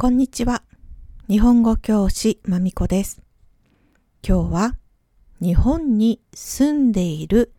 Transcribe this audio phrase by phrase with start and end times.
[0.00, 0.62] こんにちは。
[1.28, 3.20] 日本語教師まみこです。
[4.26, 4.76] 今日は
[5.42, 7.52] 日本に住んでいる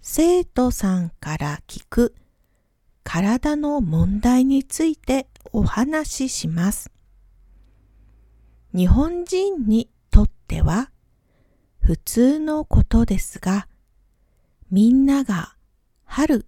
[0.00, 2.14] 生徒さんから聞く
[3.04, 6.90] 体の問題についてお話しします。
[8.74, 10.90] 日本人にとっては
[11.82, 13.68] 普通のことですが、
[14.70, 15.56] みんなが
[16.06, 16.46] 春、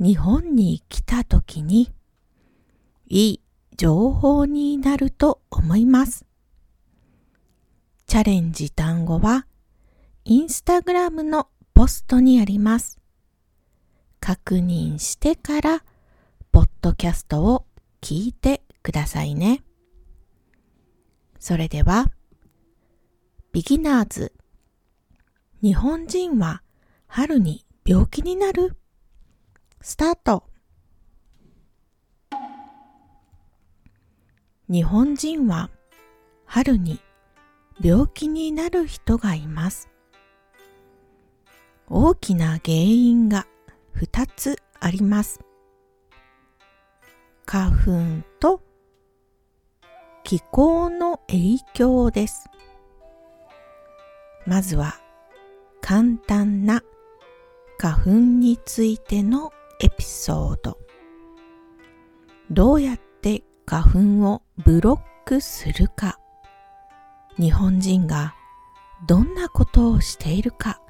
[0.00, 1.92] 日本に来た時に
[3.06, 3.39] いい
[3.80, 6.26] 情報になると思います。
[8.06, 9.46] チャレンジ単語は
[10.26, 12.98] インスタグラムのポストにあります。
[14.20, 15.82] 確認してから
[16.52, 17.64] ポッドキャストを
[18.02, 19.64] 聞いてくださいね。
[21.38, 22.10] それでは、
[23.50, 24.34] ビギナーズ。
[25.62, 26.62] 日本人は
[27.06, 28.76] 春に病気になる？
[29.80, 30.49] スタート。
[34.72, 35.68] 日本人は
[36.44, 37.00] 春に
[37.82, 39.90] 病気になる人がいます。
[41.88, 43.48] 大きな原因が
[43.96, 45.40] 2つあります。
[47.46, 48.62] 花粉と
[50.22, 52.48] 気候の影響です。
[54.46, 55.00] まずは
[55.80, 56.84] 簡単な
[57.76, 60.78] 花粉についてのエピソード。
[62.52, 63.09] どうやって
[63.70, 66.18] 花粉をブロックするか。
[67.38, 68.34] 日本人が
[69.06, 70.82] どんなことをしているか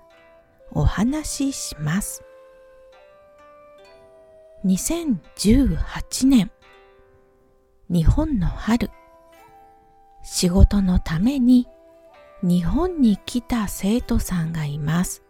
[0.72, 2.24] お話しします。
[4.64, 6.50] 2018年
[7.90, 8.90] 日本の春
[10.22, 11.68] 仕事のために
[12.42, 15.22] 日本に来た生徒さんがいます。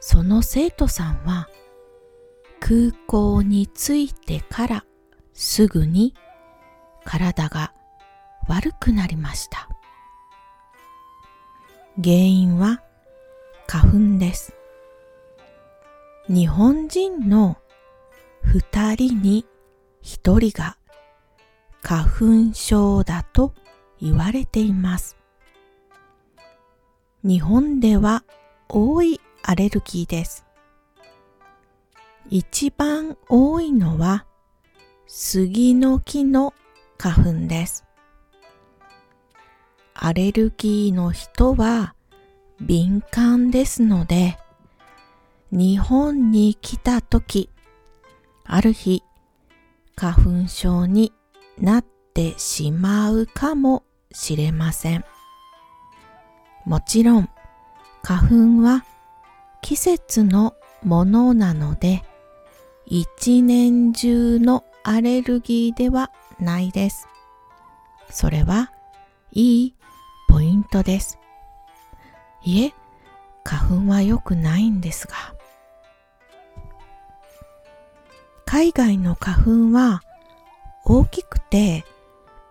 [0.00, 1.48] その生徒さんは
[2.60, 4.84] 空港に着いてから
[5.34, 6.14] すぐに
[7.04, 7.72] 体が
[8.48, 9.68] 悪くなりました。
[12.02, 12.82] 原因は
[13.66, 14.54] 花粉です。
[16.28, 17.58] 日本人の
[18.42, 19.46] 二人に
[20.00, 20.76] 一人が
[21.82, 22.04] 花
[22.50, 23.54] 粉症だと
[24.00, 25.16] 言われています。
[27.24, 28.24] 日本では
[28.68, 30.44] 多いアレルギーです。
[32.30, 34.26] 一番多いのは
[35.14, 36.54] 杉の木の
[36.96, 37.84] 花粉です。
[39.92, 41.94] アレルギーの人は
[42.62, 44.38] 敏感ですので、
[45.50, 47.50] 日本に来た時、
[48.44, 49.02] ある日、
[49.96, 51.12] 花粉症に
[51.58, 51.84] なっ
[52.14, 55.04] てしまうかもしれません。
[56.64, 57.28] もちろん、
[58.02, 58.86] 花粉は
[59.60, 62.02] 季節のものなので、
[62.86, 66.10] 一年中のアレルギーでは
[66.40, 67.08] ないです。
[68.10, 68.72] それは
[69.30, 69.74] いい
[70.28, 71.18] ポイントです。
[72.42, 72.74] いえ、
[73.44, 75.14] 花粉は良くないんですが。
[78.44, 80.02] 海外の花粉は
[80.84, 81.84] 大きくて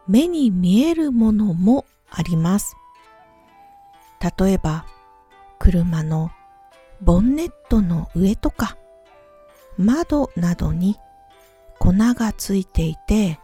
[0.08, 2.75] 目に見えるものもあります。
[4.40, 4.86] 例えば、
[5.59, 6.31] 車の
[7.02, 8.78] ボンネットの上とか
[9.78, 10.97] 窓などに
[11.81, 13.40] 粉がついていて、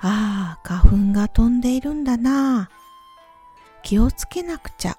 [0.00, 2.70] ああ、花粉が飛んでいるんだな
[3.82, 4.96] 気をつけなくちゃ、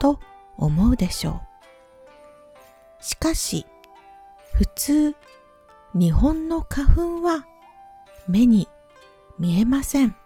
[0.00, 0.18] と
[0.56, 1.40] 思うでしょ
[3.00, 3.04] う。
[3.04, 3.64] しかし、
[4.54, 5.14] 普通、
[5.94, 7.46] 日本の花粉は
[8.26, 8.68] 目に
[9.38, 10.16] 見えません。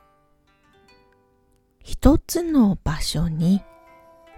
[1.83, 3.63] 一つの場所に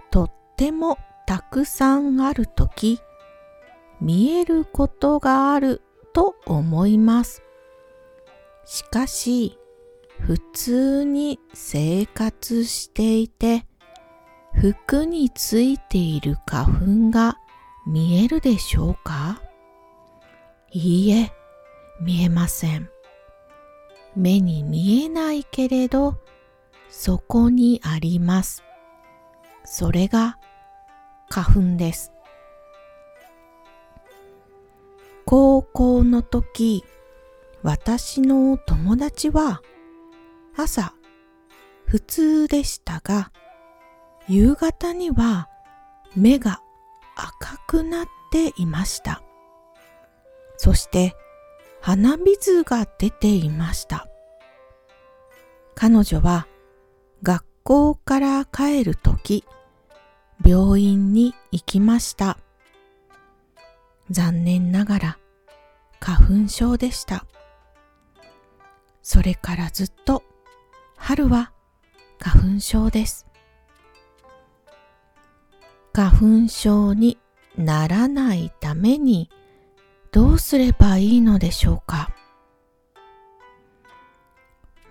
[0.09, 2.99] とってもたくさんあるとき、
[4.01, 5.81] 見えることがある
[6.13, 7.41] と思います。
[8.65, 9.57] しかし、
[10.19, 13.65] 普通に生活していて、
[14.53, 17.37] 服についている花粉が
[17.87, 19.41] 見えるでしょうか？
[20.71, 21.31] いいえ、
[22.01, 22.89] 見えません。
[24.15, 26.17] 目に見えないけれど、
[26.89, 28.63] そこにあります。
[29.63, 30.37] それが
[31.29, 32.10] 花粉です。
[35.31, 36.83] 高校の時、
[37.63, 39.61] 私の友達は
[40.57, 40.93] 朝
[41.85, 43.31] 普通でしたが、
[44.27, 45.47] 夕方には
[46.17, 46.61] 目が
[47.15, 49.23] 赤くなっていました。
[50.57, 51.15] そして
[51.79, 54.09] 鼻水が出ていました。
[55.75, 56.45] 彼女は
[57.23, 59.45] 学校から帰るとき、
[60.45, 62.37] 病院に行きました。
[64.09, 65.17] 残念ながら
[66.01, 67.25] 花粉症でした。
[69.01, 70.23] それからずっと
[70.97, 71.53] 春は
[72.19, 73.27] 花粉症です。
[75.93, 77.17] 花粉症に
[77.57, 79.29] ならないために
[80.11, 82.09] どうすればいいのでしょうか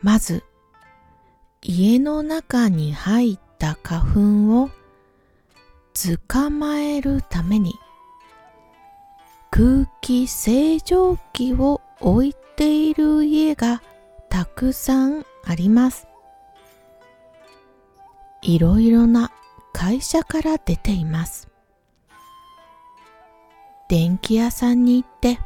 [0.03, 0.45] まず
[1.63, 4.71] 家の中に入った花粉を
[6.29, 7.75] 捕まえるために
[9.61, 13.83] 空気清浄機を置いている家が
[14.31, 16.09] たくさんあります。
[18.41, 19.31] いろいろな
[19.75, 21.51] 会社から出ています。
[23.91, 25.39] 電気屋さんに行って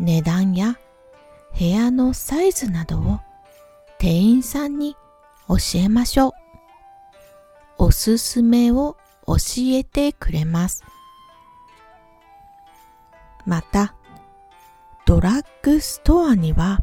[0.00, 0.76] 値段や
[1.56, 3.20] 部屋のサイズなどを
[3.98, 4.96] 店員さんに
[5.46, 6.32] 教えましょう。
[7.78, 8.96] おすすめを
[9.28, 10.82] 教えてくれます。
[13.46, 13.94] また、
[15.06, 16.80] ドラッグストアには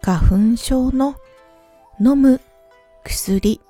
[0.00, 1.16] 花粉症の
[2.00, 2.40] 飲む
[3.02, 3.60] 薬、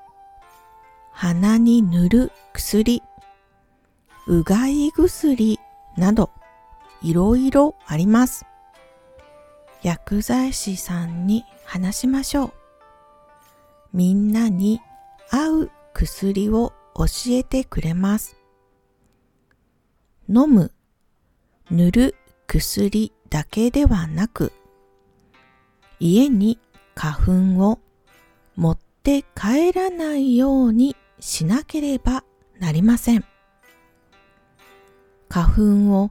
[1.12, 3.02] 鼻に塗る薬、
[4.26, 5.58] うがい薬
[5.96, 6.30] など
[7.02, 8.44] いろいろあります。
[9.82, 12.52] 薬剤師さんに話しましょう。
[13.92, 14.80] みんなに
[15.30, 18.36] 合う薬を教えてくれます。
[20.28, 20.72] 飲む、
[21.70, 22.14] 塗る
[22.46, 24.52] 薬だけではなく、
[25.98, 26.58] 家に
[26.94, 27.80] 花粉を
[28.54, 32.24] 持って帰らないようにしなければ
[32.58, 33.24] なりません。
[35.28, 36.10] 花粉を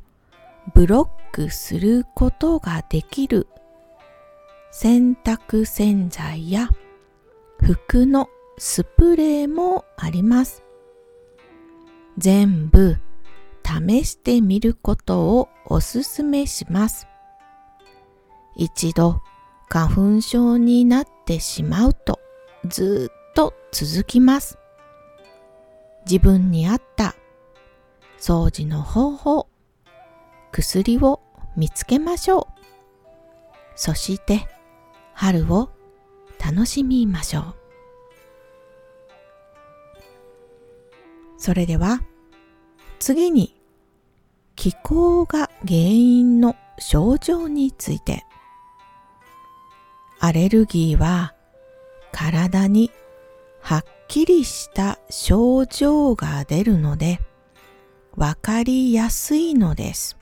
[0.74, 3.48] ブロックすることができる
[4.72, 6.70] 洗濯洗剤や
[7.62, 10.64] 服のスプレーもあります。
[12.18, 12.98] 全部
[13.66, 17.08] 試してみることをおすすめします。
[18.56, 19.22] 一度
[19.68, 22.20] 花粉症になってしまうと
[22.68, 24.60] ずっと続きます。
[26.06, 27.16] 自分に合った
[28.20, 29.48] 掃除の方法、
[30.52, 31.22] 薬を
[31.58, 32.46] 見つけましょう。
[33.76, 34.48] そして
[35.14, 35.70] 春を
[36.40, 37.56] 楽しみましょう。
[41.38, 42.02] それでは
[43.00, 43.55] 次に
[44.56, 48.26] 気候が原因の症状について
[50.20, 51.34] アレルギーは
[52.12, 52.92] 体に
[53.62, 57.20] はっきりした症状が出るので
[58.16, 60.18] わかりやすいのです。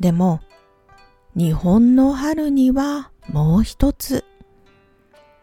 [0.00, 0.40] でも
[1.34, 4.24] 日本の春にはもう一つ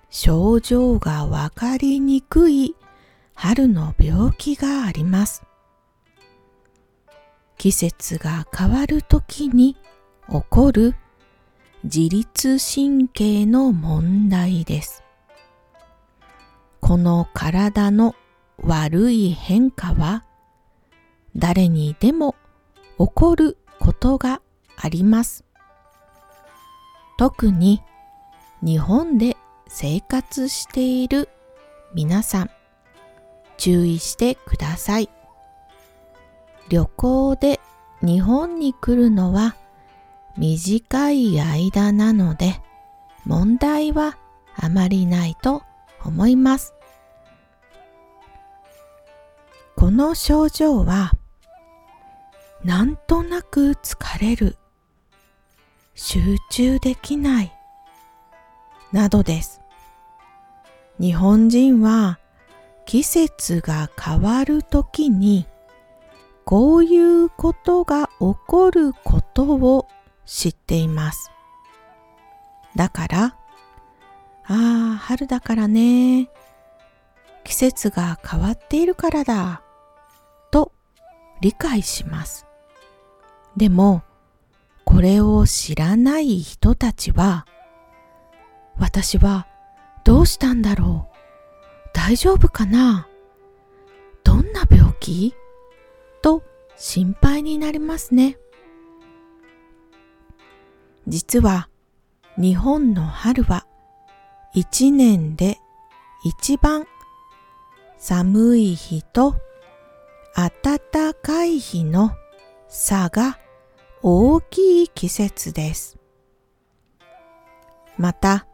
[0.10, 2.76] 症状がわかりにくい
[3.34, 5.49] 春の病気があります。
[7.60, 9.76] 季節が変わるときに
[10.30, 10.96] 起こる
[11.84, 15.04] 自律神経の問題です。
[16.80, 18.16] この体の
[18.64, 20.24] 悪い変化は
[21.36, 22.34] 誰にでも
[22.98, 24.42] 起こることが
[24.78, 25.44] あります。
[27.18, 27.82] 特に
[28.62, 29.36] 日本で
[29.68, 31.28] 生活している
[31.94, 32.50] 皆さん
[33.58, 35.10] 注意してください。
[36.70, 37.60] 旅行で
[38.02, 39.56] 日本に来るのは
[40.38, 42.62] 短い間なので
[43.26, 44.18] 問題は
[44.56, 45.64] あまりないと
[46.06, 46.74] 思います。
[49.76, 51.12] この症状は
[52.64, 54.58] なんとなく疲れる、
[55.96, 56.20] 集
[56.52, 57.54] 中できない
[58.92, 59.62] などです。
[61.00, 62.20] 日本人は
[62.86, 65.48] 季節が変わるときに
[66.50, 69.88] こういうことが起こることを
[70.26, 71.30] 知っています。
[72.76, 73.36] だから、あ
[74.48, 76.28] あ、春だからね。
[77.44, 79.62] 季節が変わっているからだ。
[80.50, 80.72] と
[81.40, 82.48] 理解します。
[83.56, 84.02] でも、
[84.86, 87.46] これを知らない人たちは、
[88.80, 89.46] 私は
[90.04, 91.18] どうしたんだろう？
[91.94, 93.08] 大丈夫かな？
[94.24, 95.36] どんな病気？
[96.22, 96.44] と
[96.78, 98.38] 心配になりますね。
[101.08, 101.70] 実は
[102.38, 103.66] 日本の春は
[104.54, 105.58] 一年で
[106.24, 106.86] 一番
[107.98, 109.36] 寒い日と
[110.36, 110.80] 暖
[111.22, 112.12] かい日の
[112.68, 113.40] 差が
[114.02, 115.98] 大きい季節です。
[117.98, 118.48] また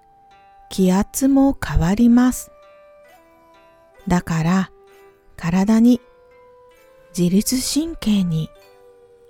[0.69, 2.51] 気圧も変わります。
[4.07, 4.71] だから
[5.35, 6.01] 体に
[7.17, 8.49] 自律神経に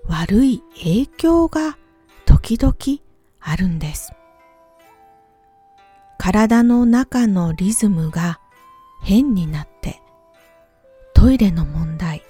[0.07, 1.77] 悪い影響が
[2.25, 2.75] 時々
[3.39, 4.11] あるんです。
[6.17, 8.39] 体の中のリズムが
[9.03, 10.01] 変になって
[11.13, 12.23] トイレの問題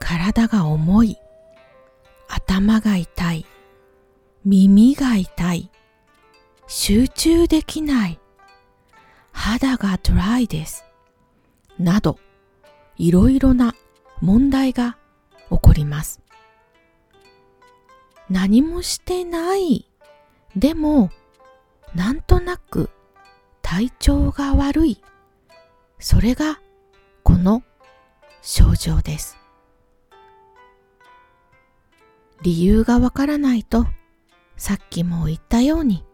[0.00, 1.16] 体が重い
[2.26, 3.46] 頭が痛い
[4.44, 5.70] 耳が痛い
[6.66, 8.18] 集中できない
[9.30, 10.84] 肌がドライです
[11.78, 12.18] など
[12.96, 13.76] いろいろな
[14.22, 14.96] 問題が
[15.50, 16.22] 起こります。
[18.30, 19.90] 何もしてない。
[20.56, 21.10] でも
[21.94, 22.88] なんとなく
[23.62, 25.02] 体調が悪い。
[25.98, 26.60] それが
[27.24, 27.64] この
[28.42, 29.36] 症状です。
[32.42, 33.86] 理由がわからないと
[34.56, 36.04] さっきも言ったように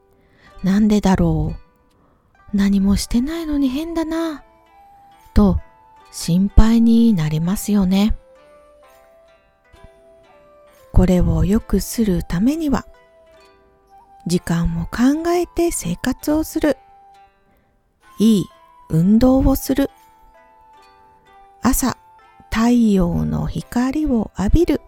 [0.64, 2.56] なんでだろう。
[2.56, 4.44] 何もしてないのに変だな。
[5.34, 5.60] と
[6.10, 8.16] 心配になりますよね。
[10.92, 12.86] これを良くするためには
[14.26, 16.76] 時間を考えて生活をする
[18.18, 18.44] いい
[18.90, 19.90] 運動をする
[21.62, 21.96] 朝
[22.50, 24.80] 太陽の光を浴びる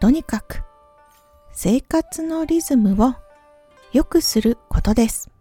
[0.00, 0.64] とにかく
[1.52, 3.14] 生活のリズムを
[3.92, 5.33] 良くすることです。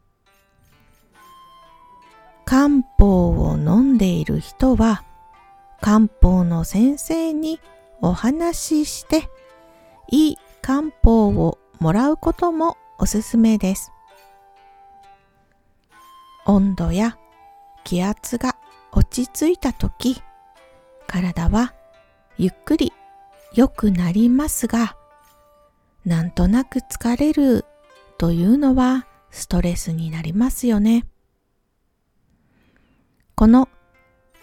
[2.54, 5.04] 漢方を飲んでいる人は
[5.82, 7.60] 漢方の先生に
[8.00, 9.28] お話しして
[10.12, 13.92] いい漢方をもらうこともおすすめです。
[16.46, 17.18] 温度や
[17.84, 18.56] 気圧が
[18.92, 20.22] 落ち着いた時
[21.08, 21.74] 体は
[22.38, 22.94] ゆっくり
[23.56, 24.96] 良くなりますが、
[26.06, 27.66] なんとなく疲れる
[28.20, 31.08] というのはストレスになりますよね。
[33.36, 33.68] この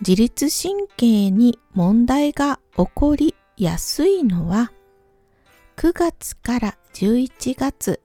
[0.00, 4.72] 自律神経に問題が起こりやすいのは
[5.76, 8.00] 9月から11月、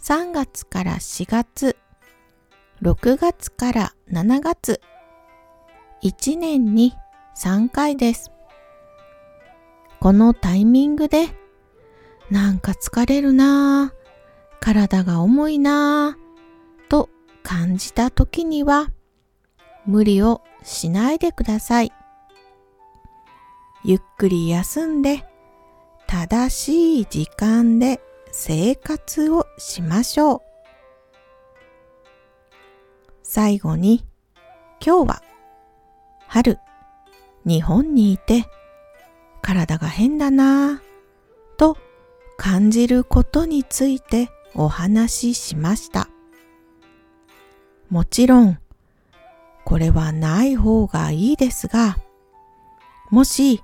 [0.00, 1.76] 3月から4月、
[2.82, 4.80] 6月から7月、
[6.02, 6.94] 1年に
[7.36, 8.30] 3回です。
[9.98, 11.28] このタイミングで
[12.30, 17.10] なんか疲れるなぁ、体が重いなぁと
[17.42, 18.88] 感じた時には
[19.90, 21.92] 無理をしないでください。
[23.82, 25.26] ゆっくり休んで
[26.06, 30.40] 正しい時間で生活をしましょう。
[33.24, 34.06] 最後に
[34.84, 35.22] 今日は
[36.28, 36.58] 春
[37.44, 38.44] 日本にいて
[39.42, 40.80] 体が変だなぁ
[41.56, 41.76] と
[42.36, 46.08] 感じることについてお話ししました。
[47.88, 48.58] もちろん、
[49.70, 51.96] これはない方がいいですが、
[53.08, 53.62] もし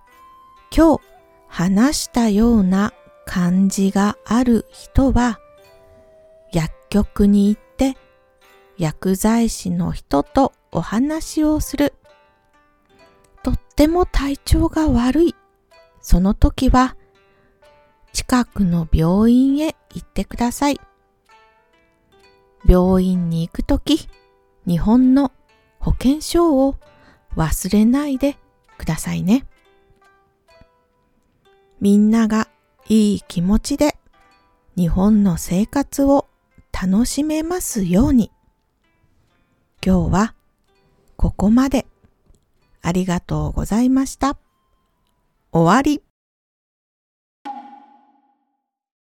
[0.70, 1.00] 今日
[1.48, 2.92] 話したような
[3.24, 5.40] 感じがある人は、
[6.52, 7.96] 薬局に行って
[8.78, 11.92] 薬剤師の人とお話をする。
[13.42, 15.34] とっても体調が悪い
[16.00, 16.96] その時は
[18.12, 20.80] 近くの病院へ行ってください。
[22.64, 24.08] 病院に行くとき、
[24.68, 25.32] 日本の
[25.86, 26.74] 保険証を
[27.36, 28.36] 忘れないで
[28.76, 29.46] くださいね。
[31.80, 32.48] みんなが
[32.88, 33.96] いい気持ちで
[34.76, 36.26] 日本の生活を
[36.72, 38.32] 楽しめますように。
[39.80, 40.34] 今日は
[41.16, 41.86] ここまで
[42.82, 44.36] ありがとうございました。
[45.52, 46.05] 終わり。